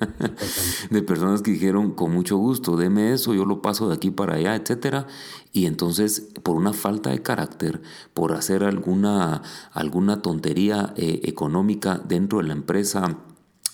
[0.89, 4.35] de personas que dijeron con mucho gusto, deme eso, yo lo paso de aquí para
[4.35, 5.05] allá, etc.
[5.53, 7.81] Y entonces, por una falta de carácter,
[8.13, 13.17] por hacer alguna, alguna tontería eh, económica dentro de la empresa,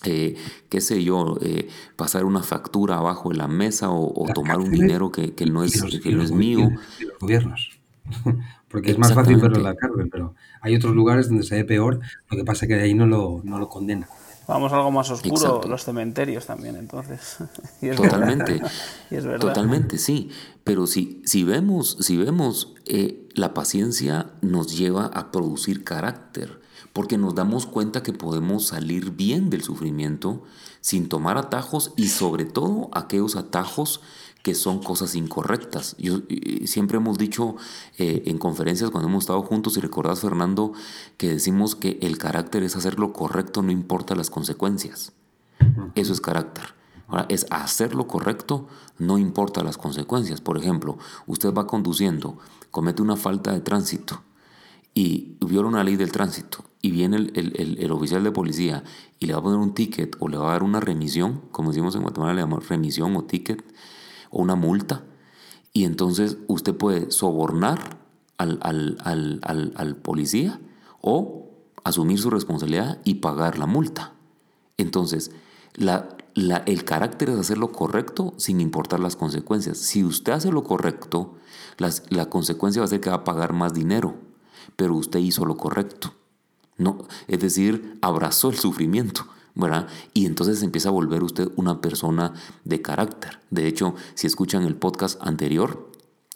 [0.04, 0.36] eh,
[0.70, 5.12] qué sé yo, eh, pasar una factura abajo de la mesa o, tomar un dinero
[5.12, 6.70] que, que no es, que no es mío.
[7.00, 7.75] Los gobiernos.
[8.68, 11.66] Porque es más fácil verlo en la cárcel, pero hay otros lugares donde se ve
[11.66, 14.08] peor, lo que pasa es que de ahí no lo, no lo condena.
[14.48, 17.38] Vamos a algo más oscuro, los cementerios también, entonces.
[17.96, 18.62] Totalmente.
[19.40, 20.30] Totalmente, sí.
[20.64, 26.62] Pero si, si vemos, si vemos eh, la paciencia nos lleva a producir carácter,
[26.94, 30.44] porque nos damos cuenta que podemos salir bien del sufrimiento
[30.80, 34.02] sin tomar atajos y sobre todo aquellos atajos
[34.46, 35.96] que son cosas incorrectas.
[35.98, 36.20] Yo,
[36.66, 37.56] siempre hemos dicho
[37.98, 40.72] eh, en conferencias cuando hemos estado juntos, y recordás Fernando,
[41.18, 45.14] que decimos que el carácter es hacer lo correcto, no importa las consecuencias.
[45.96, 46.76] Eso es carácter.
[47.08, 48.68] Ahora, es hacer lo correcto,
[49.00, 50.42] no importa las consecuencias.
[50.42, 52.38] Por ejemplo, usted va conduciendo,
[52.70, 54.22] comete una falta de tránsito
[54.94, 58.84] y viola una ley del tránsito y viene el, el, oficial de policía
[59.20, 61.70] y le va a poner un ticket o le va a dar una remisión, como
[61.70, 63.64] decimos en Guatemala, le llamamos remisión o ticket,
[64.36, 65.04] una multa.
[65.74, 67.98] Y entonces usted puede sobornar
[68.38, 70.60] al, al, policía
[71.02, 71.50] o
[71.84, 74.14] asumir su responsabilidad y pagar la multa.
[74.78, 75.32] Entonces,
[75.74, 79.78] la, la, el carácter es hacer lo correcto sin importar las consecuencias.
[79.78, 81.36] Si usted hace lo correcto,
[81.78, 84.16] las, la consecuencia va a ser que va a pagar más dinero,
[84.76, 86.14] pero usted hizo lo correcto.
[86.78, 89.26] No, es decir, abrazó el sufrimiento.
[90.14, 93.40] Y entonces empieza a volver usted una persona de carácter.
[93.50, 95.92] De hecho, si escuchan el podcast anterior,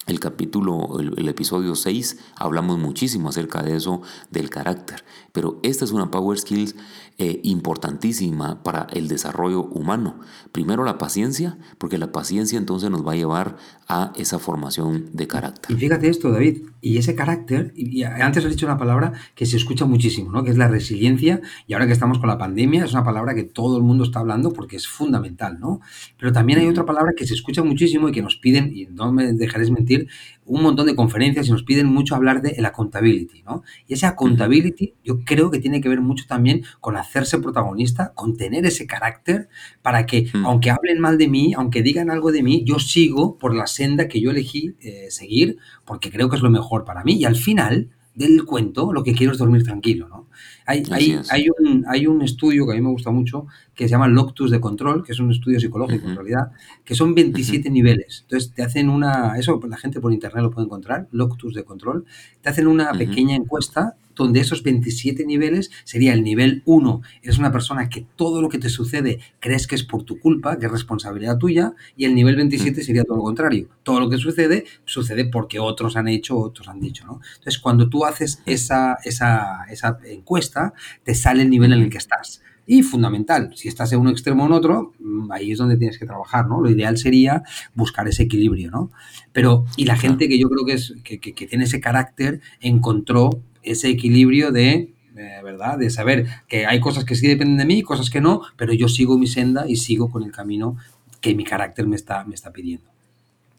[0.08, 4.02] el capítulo, el, episodio 6, hablamos muchísimo acerca de eso,
[4.32, 5.04] del carácter.
[5.32, 6.76] Pero esta es una power skills
[7.18, 10.20] eh, importantísima para el desarrollo humano.
[10.52, 15.28] Primero la paciencia, porque la paciencia entonces nos va a llevar a esa formación de
[15.28, 15.76] carácter.
[15.76, 19.58] Y fíjate esto, David, y ese carácter, y antes has dicho una palabra que se
[19.58, 20.44] escucha muchísimo, ¿no?
[20.44, 23.44] que es la resiliencia, y ahora que estamos con la pandemia es una palabra que
[23.44, 25.82] todo el mundo está hablando porque es fundamental, ¿no?
[26.18, 29.12] Pero también hay otra palabra que se escucha muchísimo y que nos piden, y no
[29.12, 30.08] me dejaréis mentir,
[30.46, 33.64] un montón de conferencias y nos piden mucho hablar de la accountability, ¿no?
[33.88, 38.38] Y esa accountability yo creo que tiene que ver mucho también con hacerse protagonista, con
[38.38, 39.50] tener ese carácter
[39.82, 43.56] para que, aunque hablen mal de mí, aunque digan algo de mí, yo sigo por
[43.56, 47.14] la senda que yo elegí eh, seguir porque creo que es lo mejor para mí
[47.14, 50.28] y al final del cuento lo que quiero es dormir tranquilo, ¿no?
[50.70, 50.84] Hay,
[51.32, 54.52] hay, un, hay un estudio que a mí me gusta mucho que se llama Loctus
[54.52, 56.52] de Control, que es un estudio psicológico en realidad,
[56.86, 58.20] que son 27 niveles.
[58.22, 62.06] Entonces te hacen una, eso la gente por internet lo puede encontrar, Loctus de Control,
[62.42, 67.52] te hacen una pequeña encuesta donde esos 27 niveles sería el nivel 1, eres una
[67.52, 70.72] persona que todo lo que te sucede crees que es por tu culpa, que es
[70.72, 75.26] responsabilidad tuya, y el nivel 27 sería todo lo contrario, todo lo que sucede sucede
[75.26, 77.22] porque otros han hecho, otros han dicho, ¿no?
[77.38, 80.59] Entonces, cuando tú haces esa, esa, esa encuesta,
[81.04, 82.42] te sale el nivel en el que estás.
[82.66, 85.98] Y fundamental, si estás en un extremo o en otro, mm, ahí es donde tienes
[85.98, 86.62] que trabajar, ¿no?
[86.62, 87.42] Lo ideal sería
[87.74, 88.92] buscar ese equilibrio, ¿no?
[89.34, 92.42] Pero, y la gente que yo creo que, es, que, que, que tiene ese carácter
[92.60, 95.78] encontró ese equilibrio de, eh, ¿verdad?
[95.80, 98.88] De saber que hay cosas que sí dependen de mí, cosas que no, pero yo
[98.88, 100.78] sigo mi senda y sigo con el camino
[101.22, 102.90] que mi carácter me está, me está pidiendo.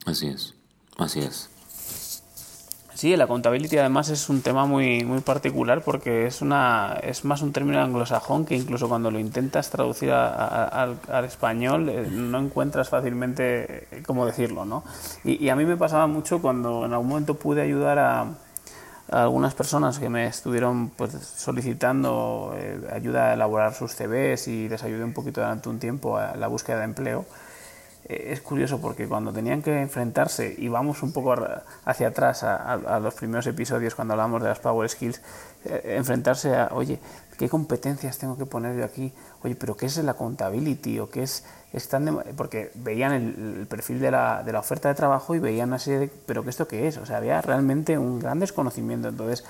[0.06, 0.54] Así es,
[0.96, 1.50] así es.
[3.00, 7.40] Sí, la accountability además es un tema muy, muy particular porque es, una, es más
[7.40, 13.86] un término anglosajón que incluso cuando lo intentas traducir al, español eh, no encuentras fácilmente
[13.90, 14.84] eh, cómo decirlo, ¿no?
[15.24, 18.26] y, a mí me pasaba mucho cuando en algún momento pude ayudar a,
[19.10, 24.82] algunas personas que me estuvieron pues, solicitando eh, ayuda a elaborar sus CVs y les
[24.82, 27.24] ayudé un poquito durante un tiempo a la búsqueda de empleo.
[28.10, 31.32] Eh, es curioso porque cuando tenían que enfrentarse, y vamos un poco
[31.84, 35.22] hacia atrás a, los primeros episodios cuando hablamos de las Power Skills,
[35.64, 36.98] eh, enfrentarse a, oye,
[37.38, 39.12] ¿qué competencias tengo que poner yo aquí?
[39.44, 40.98] Oye, pero ¿qué es la accountability?
[40.98, 45.36] ¿O qué es están porque veían el, perfil de la, de la, oferta de trabajo
[45.36, 46.96] y veían así de, pero ¿qué esto qué es?
[46.96, 49.06] O sea, había realmente un gran desconocimiento.
[49.06, 49.44] Entonces,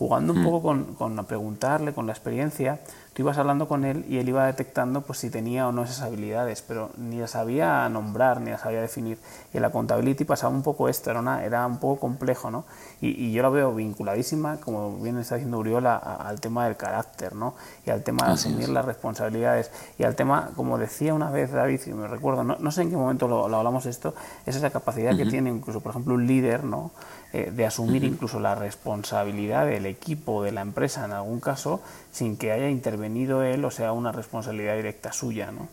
[0.00, 0.44] jugando un mm.
[0.44, 2.80] poco con, con preguntarle, con la experiencia,
[3.12, 6.00] tú ibas hablando con él y él iba detectando pues si tenía o no esas
[6.00, 9.18] habilidades, pero ni las sabía nombrar, ni las sabía definir.
[9.52, 12.64] Y en la contabilidad pasaba un poco esto, era, era un poco complejo, ¿no?
[13.02, 17.54] Y, yo la veo vinculadísima, como bien está diciendo Uriola, al tema del carácter, ¿no?
[17.84, 19.70] Y al tema de asumir las responsabilidades.
[19.98, 22.90] Y al tema, como decía una vez David, y me recuerdo, no, no sé en
[22.90, 24.14] qué momento lo, hablamos esto,
[24.46, 26.90] es esa capacidad que tiene incluso, por ejemplo, un líder, ¿no?
[27.32, 32.36] Eh, de asumir incluso la responsabilidad del equipo, de la empresa en algún caso, sin
[32.36, 35.68] que haya intervenido él o sea una responsabilidad directa suya, ¿no?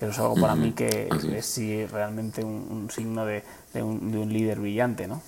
[0.00, 3.42] Eso es algo para mí que es, sí realmente un, signo de,
[3.74, 5.20] un, de un líder brillante, ¿no?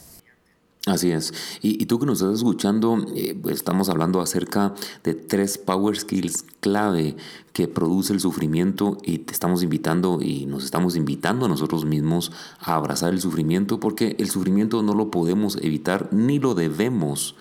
[0.87, 1.35] Así es.
[1.63, 4.73] Y, tú que nos estás escuchando, eh, pues estamos hablando acerca
[5.03, 7.17] de tres power skills clave
[7.53, 12.31] que produce el sufrimiento y te estamos invitando y nos estamos invitando a nosotros mismos
[12.61, 17.35] a abrazar el sufrimiento porque el sufrimiento no lo podemos evitar ni lo debemos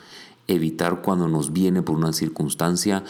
[0.47, 3.03] evitar cuando nos viene por una circunstancia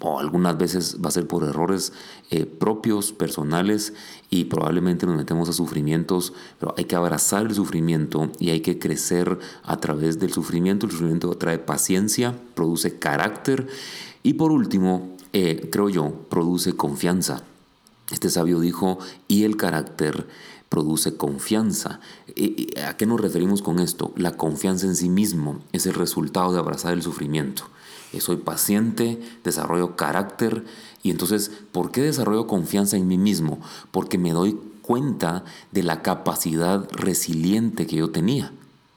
[0.00, 1.92] o algunas veces va a ser por errores
[2.30, 3.94] eh, propios, personales
[4.30, 8.78] y probablemente nos metemos a sufrimientos, pero hay que abrazar el sufrimiento y hay que
[8.78, 10.86] crecer a través del sufrimiento.
[10.86, 13.66] El sufrimiento trae paciencia, produce carácter
[14.22, 17.42] y por último, eh, creo yo, produce confianza.
[18.12, 20.26] Este sabio dijo, y el carácter
[20.68, 22.00] produce confianza.
[22.86, 24.12] ¿A qué nos referimos con esto?
[24.16, 27.64] La confianza en sí mismo es el resultado de abrazar el sufrimiento.
[28.12, 30.64] Eh, soy paciente, desarrollo carácter
[31.02, 33.60] y entonces, ¿por qué desarrollo confianza en mí mismo?
[33.90, 38.52] Porque me doy cuenta de la capacidad resiliente que yo tenía,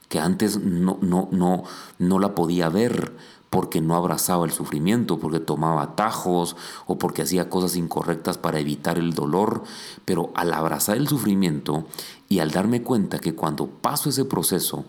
[0.09, 1.63] que antes no, no, no,
[1.99, 3.13] no la podía ver
[3.49, 6.55] porque no abrazaba el sufrimiento, porque tomaba atajos
[6.87, 9.63] o porque hacía cosas incorrectas para evitar el dolor.
[10.05, 11.85] Pero al abrazar el sufrimiento
[12.29, 14.85] y al darme cuenta que cuando paso ese proceso,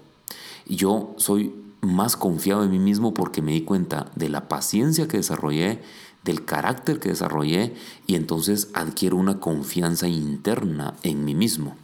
[0.66, 5.18] yo soy más confiado en mí mismo porque me di cuenta de la paciencia que
[5.18, 5.80] desarrollé,
[6.24, 7.74] del carácter que desarrollé
[8.06, 11.76] y entonces adquiero una confianza interna en mí mismo.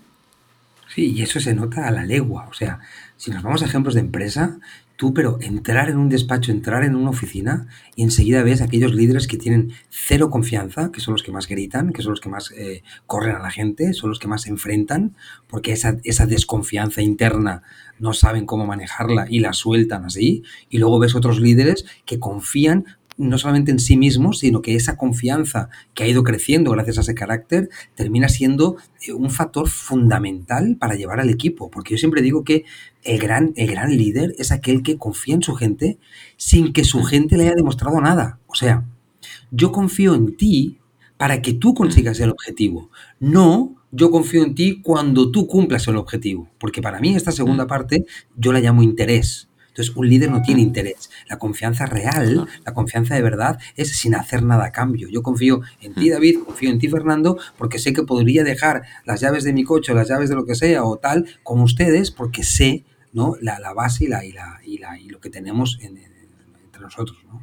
[0.94, 2.48] Sí, y eso se nota a la legua.
[2.50, 2.80] O sea,
[3.16, 4.58] si nos vamos a ejemplos de empresa,
[5.00, 8.94] tú, pero entrar en un despacho, entrar en una oficina y enseguida ves a aquellos
[8.94, 12.28] líderes que tienen cero confianza, que son los que más gritan, que son los que
[12.28, 16.26] más eh, corren a la gente, son los que más se enfrentan, porque esa, esa
[16.26, 17.62] desconfianza interna
[17.98, 20.42] no saben cómo manejarla y la sueltan así.
[20.68, 22.84] Y luego ves otros líderes que confían
[23.20, 27.00] no solamente en sí mismos, sino que esa confianza que ha ido creciendo gracias a
[27.02, 31.70] ese carácter termina siendo eh, un factor fundamental para llevar al equipo.
[31.70, 32.64] Porque yo siempre digo que
[33.02, 35.98] el gran, el gran líder es aquel que confía en su gente
[36.36, 38.38] sin que su gente le haya demostrado nada.
[38.46, 38.84] O sea,
[39.50, 40.78] yo confío en ti
[41.18, 45.96] para que tú consigas el objetivo, no yo confío en ti cuando tú cumplas el
[45.96, 46.48] objetivo.
[46.58, 48.06] Porque para mí esta segunda parte
[48.36, 49.49] yo la llamo interés.
[49.70, 51.10] Entonces, un líder no tiene interés.
[51.28, 55.08] La confianza real, la confianza de verdad, es sin hacer nada a cambio.
[55.08, 59.20] Yo confío en ti, David, confío en ti, Fernando, porque sé que podría dejar las
[59.20, 62.42] llaves de mi coche, las llaves de lo que sea o tal, con ustedes, porque
[62.42, 63.36] sé ¿no?
[63.40, 66.10] la, base y, la, y, la, y, la, y lo que tenemos entre
[66.80, 67.18] nosotros.
[67.26, 67.42] ¿no?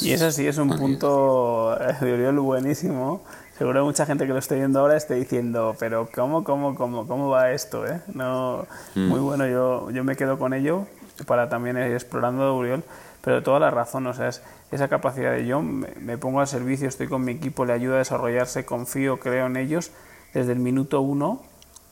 [0.00, 3.22] Y eso sí es un punto de Oriol buenísimo.
[3.56, 7.30] Seguro mucha gente que lo esté viendo ahora esté diciendo, pero ¿cómo, cómo, cómo, cómo
[7.30, 7.86] va esto?
[7.86, 8.02] Eh?
[8.12, 9.08] No, mm.
[9.08, 10.86] Muy bueno, yo, yo me quedo con ello
[11.24, 12.84] para también ir explorando Uriol,
[13.22, 16.88] pero toda la razón, o sea, es esa capacidad de yo me, pongo al servicio,
[16.88, 19.90] estoy con mi equipo, le ayudo a desarrollarse, confío, creo en ellos
[20.34, 21.42] desde el minuto uno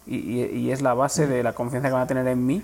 [0.07, 2.63] y, es la base de la confianza que van a tener en mí,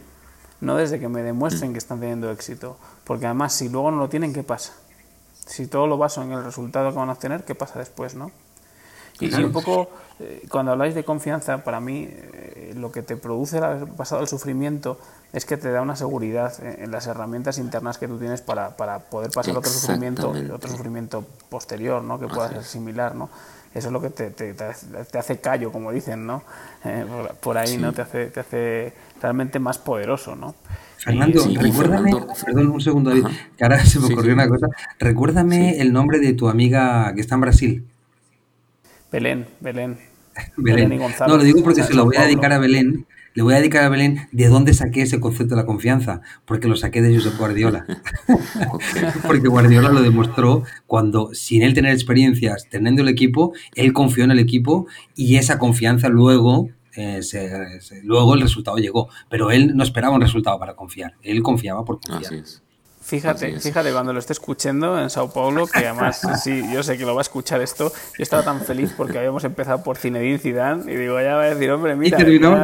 [0.60, 4.08] no desde que me demuestren que están teniendo éxito, porque además si luego no lo
[4.08, 4.74] tienen, ¿qué pasa?
[5.32, 8.30] Si todo lo baso en el resultado que van a obtener, ¿qué pasa después, no?
[9.20, 13.58] Y un poco, eh, cuando habláis de confianza, para mí eh, lo que te produce
[13.58, 14.98] el pasado el sufrimiento
[15.32, 18.98] es que te da una seguridad en, las herramientas internas que tú tienes para, para
[18.98, 22.18] poder pasar otro sufrimiento, otro sufrimiento posterior, ¿no?
[22.18, 23.30] que pueda ser similar, ¿no?
[23.72, 26.42] Eso es lo que te, te, te hace callo, como dicen, ¿no?
[26.84, 27.06] Eh,
[27.40, 27.92] por, ahí, ¿no?
[27.92, 30.56] Te hace, te hace realmente más poderoso, ¿no?
[30.96, 32.10] Fernando, recuérdame,
[32.44, 34.66] perdón un segundo, David, que ahora se me ocurrió una cosa.
[34.98, 37.86] Recuérdame el nombre de tu amiga que está en Brasil.
[39.10, 39.98] Belén, Belén.
[40.56, 40.92] Belén.
[40.92, 41.32] y Gonzalo.
[41.32, 43.84] No, lo digo porque se lo voy a dedicar a Belén le voy a dedicar
[43.84, 47.38] a Belén de dónde saqué ese concepto de la confianza, porque lo saqué de Josep
[47.38, 47.86] Guardiola.
[49.26, 54.32] porque Guardiola lo demostró cuando, sin él tener experiencias, teniendo el equipo, él confió en
[54.32, 57.20] el equipo y esa confianza luego, eh,
[58.02, 59.08] luego el resultado llegó.
[59.28, 62.32] Pero él no esperaba un resultado para confiar, él confiaba por confiar.
[63.02, 67.06] Fíjate, fíjate cuando lo esté escuchando en Sao Paulo, que además sí, yo sé que
[67.06, 67.90] lo va a escuchar esto.
[68.18, 71.54] Yo estaba tan feliz porque habíamos empezado por Zinedine Zidane y digo, ya va a
[71.54, 72.54] decir, hombre, mira, ya, ya, lo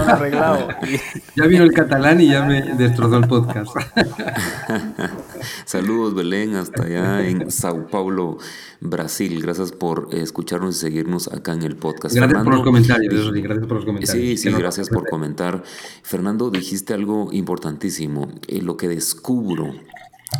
[0.00, 0.68] han arreglado.
[1.36, 3.70] ya vino el catalán y ya me destrozó el podcast.
[5.64, 8.38] Saludos Belén hasta allá en Sao Paulo,
[8.80, 9.40] Brasil.
[9.42, 12.14] Gracias por escucharnos y seguirnos acá en el podcast.
[12.14, 14.10] Gracias por los comentarios, gracias por los comentarios.
[14.10, 15.62] Sí, sí, gracias por comentar.
[16.02, 18.28] Fernando, dijiste algo importantísimo.
[18.48, 19.74] Eh, lo que descubro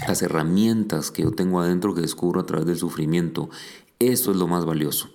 [0.07, 3.51] las herramientas que yo tengo adentro que descubro a través del sufrimiento.
[3.99, 5.11] Eso es lo más valioso.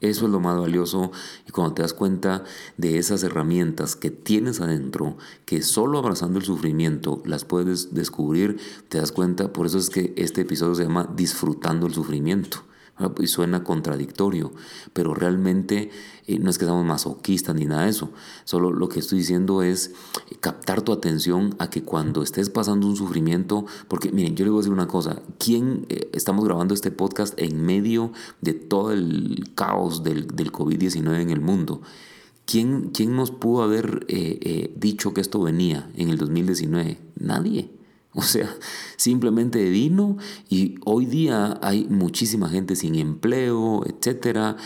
[0.00, 1.12] Eso es lo más valioso
[1.46, 2.44] y cuando te das cuenta
[2.78, 8.58] de esas herramientas que tienes adentro, que solo abrazando el sufrimiento las puedes descubrir,
[8.88, 12.64] te das cuenta, por eso es que este episodio se llama Disfrutando el sufrimiento.
[13.20, 14.52] Y suena contradictorio,
[14.92, 15.90] pero realmente
[16.26, 18.10] eh, no es que seamos masoquistas ni nada de eso.
[18.44, 19.92] Solo lo que estoy diciendo es
[20.40, 24.58] captar tu atención a que cuando estés pasando un sufrimiento, porque miren, yo le voy
[24.58, 29.50] a decir una cosa, ¿quién eh, estamos grabando este podcast en medio de todo el
[29.54, 31.82] caos del, del COVID-19 en el mundo?
[32.44, 36.98] ¿Quién, ¿Quién, nos pudo haber eh, dicho que esto venía en el 2019?
[37.16, 37.79] Nadie.
[38.14, 38.56] O sea,
[38.96, 40.16] simplemente vino
[40.48, 44.56] y hoy día hay muchísima gente sin empleo, etcétera,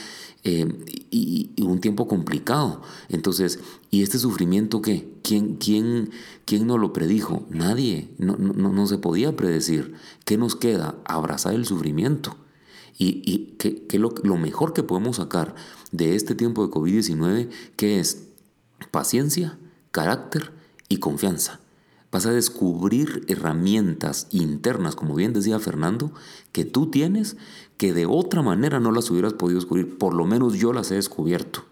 [0.45, 0.66] eh,
[1.11, 2.82] y, un tiempo complicado.
[3.09, 5.09] Entonces, ¿y este sufrimiento qué?
[5.22, 6.11] ¿Quién, quién,
[6.45, 7.47] quién no lo predijo?
[7.51, 9.95] Nadie, no, no, no se podía predecir.
[10.24, 10.97] ¿Qué nos queda?
[11.05, 12.36] Abrazar el sufrimiento.
[12.97, 15.55] Y, y que, lo, lo mejor que podemos sacar
[15.92, 18.28] de este tiempo de COVID-19, que es
[18.90, 19.59] paciencia,
[19.90, 20.53] carácter
[20.88, 21.61] y confianza.
[22.15, 26.12] Vas a descubrir herramientas internas, como bien decía Fernando,
[26.53, 27.37] que tú tienes
[27.77, 29.99] que de otra manera no las hubieras podido descubrir.
[29.99, 31.65] Por lo menos yo las he descubierto.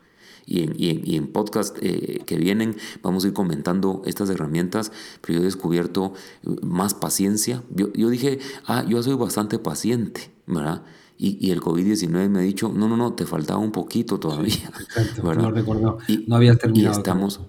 [0.45, 2.75] Y en, y en, podcast eh, que vienen
[3.05, 4.91] vamos a ir comentando estas herramientas,
[5.21, 6.13] pero yo he descubierto
[6.43, 7.63] eh, más paciencia.
[7.73, 10.83] Yo, yo dije, ah, yo soy bastante paciente, ¿verdad?
[11.19, 14.73] Y, y, el COVID-19 me ha dicho, no, no, no, te faltaba un poquito todavía.
[14.81, 15.53] Exacto, ¿verdad?
[15.55, 16.97] no no habías terminado.
[16.97, 17.41] Y estamos,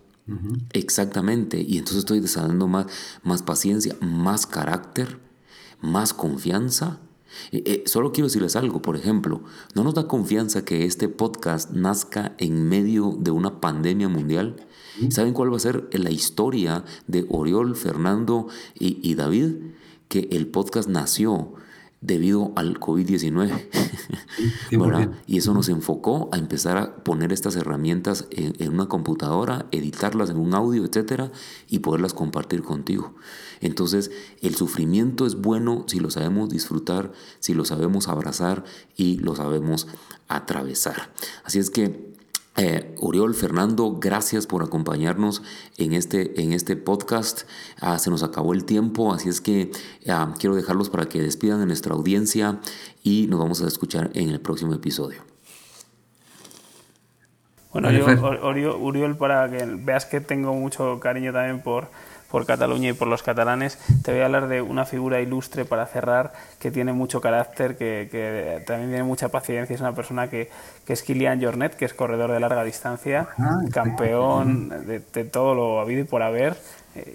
[0.72, 1.62] Exactamente.
[1.62, 2.88] Y entonces estoy desarrollando más,
[3.24, 5.20] más paciencia, más carácter,
[5.82, 7.00] más confianza.
[7.52, 9.44] Eh, eh, solo quiero decirles algo, por ejemplo,
[9.74, 14.68] no nos da confianza que este podcast nazca en medio de una pandemia mundial.
[15.10, 18.48] ¿Saben cuál va a ser la historia de Oriol, Fernando
[18.78, 19.56] y, y David?
[20.08, 21.56] Que el podcast nació
[22.04, 23.68] debido al COVID-19.
[25.28, 30.38] y eso nos enfocó a empezar a poner estas herramientas en, una computadora, editarlas en
[30.38, 31.32] un audio, etcétera,
[31.70, 33.16] y poderlas compartir contigo.
[33.62, 38.66] Entonces, el sufrimiento es bueno si lo sabemos disfrutar, si lo sabemos abrazar
[38.98, 39.88] y lo sabemos
[40.28, 41.14] atravesar.
[41.46, 42.13] Así es que
[42.56, 45.42] eh, Uriol, Fernando, gracias por acompañarnos
[45.78, 47.44] en este, en este podcast.
[47.82, 49.72] Ah, se nos acabó el tiempo, así es que
[50.08, 52.60] ah, quiero dejarlos para que despidan a nuestra audiencia
[53.02, 55.22] y nos vamos a escuchar en el próximo episodio.
[57.72, 61.90] Bueno, yo, Uriol, para que veas que tengo mucho cariño también por,
[62.34, 65.86] por Cataluña y por los catalanes, te voy a hablar de una figura ilustre para
[65.86, 70.50] cerrar, que tiene mucho carácter, que, también tiene mucha paciencia, es una persona que,
[70.88, 76.02] es Kilian Jornet, que es corredor de larga distancia, ah, campeón de, todo lo habido
[76.02, 76.58] y por haber,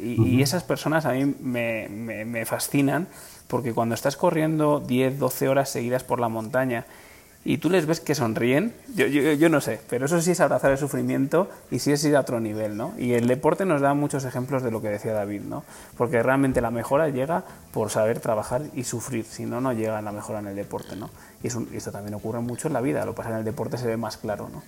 [0.01, 3.09] y, esas personas a mí me, me fascinan,
[3.49, 6.87] porque cuando estás corriendo 10, 12 horas seguidas por la montaña,
[7.45, 10.71] y tú les ves que sonríen, yo, yo, no sé, pero eso sí es abrazar
[10.71, 12.93] el sufrimiento y sí es ir a otro nivel, ¿no?
[12.99, 15.65] Y el deporte nos da muchos ejemplos de lo que decía David, ¿no?
[15.97, 20.13] Porque realmente la mejora llega por saber trabajar y sufrir, si no, no llega la
[20.13, 21.11] mejora en el deporte, ¿no?
[21.43, 23.79] Y eso, eso también ocurre mucho en la vida, lo que pasa en el deporte
[23.79, 24.63] se ve más claro, ¿no?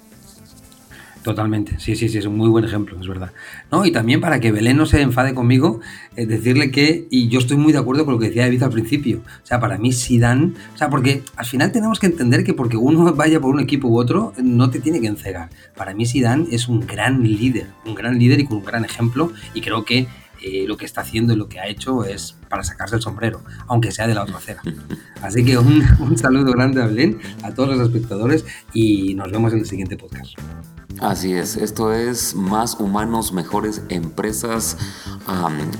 [1.23, 3.31] Totalmente, sí, sí, sí, es un muy buen ejemplo, es verdad.
[3.71, 5.81] No, y también para que Belén no se enfade conmigo,
[6.17, 8.71] eh, decirle que, y yo estoy muy de acuerdo con lo que decía David al
[8.71, 12.55] principio, o sea, para mí dan, o sea, porque al final tenemos que entender que
[12.55, 15.51] porque uno vaya por un equipo u otro, no te tiene que encegar.
[15.77, 19.31] Para mí dan es un gran líder, un gran líder y con un gran ejemplo,
[19.53, 20.07] y creo que
[20.43, 23.43] eh, lo que está haciendo y lo que ha hecho es para sacarse el sombrero,
[23.69, 24.63] aunque sea de la otra acera.
[25.21, 29.53] Así que un, un saludo grande a Belén, a todos los espectadores, y nos vemos
[29.53, 30.35] en el siguiente podcast.
[30.99, 34.77] Así es, esto es Más Humanos, Mejores Empresas.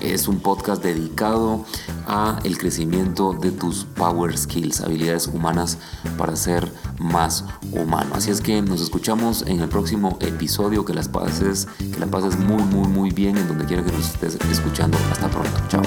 [0.01, 1.65] es un podcast dedicado
[2.07, 5.79] a el crecimiento de tus power skills, habilidades humanas
[6.17, 8.11] para ser más humano.
[8.15, 10.85] Así es que nos escuchamos en el próximo episodio.
[10.85, 14.07] Que las pases, que la pases muy, muy, muy bien en donde quiera que nos
[14.15, 14.97] estés escuchando.
[15.11, 15.61] Hasta pronto.
[15.69, 15.83] Chao.